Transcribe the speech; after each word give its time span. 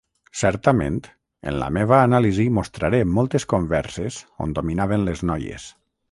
Certament, 0.39 0.95
en 1.51 1.59
la 1.63 1.67
meva 1.75 1.99
anàlisi 2.05 2.47
mostraré 2.57 3.01
moltes 3.17 3.45
converses 3.53 4.17
on 4.47 4.55
dominaven 4.61 5.05
les 5.11 5.23
noies. 5.31 5.67